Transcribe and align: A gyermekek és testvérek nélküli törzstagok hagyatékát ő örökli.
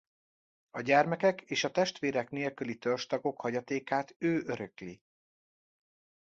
A 0.69 0.81
gyermekek 0.81 1.41
és 1.41 1.67
testvérek 1.71 2.29
nélküli 2.29 2.77
törzstagok 2.77 3.41
hagyatékát 3.41 4.15
ő 4.17 4.43
örökli. 4.45 5.01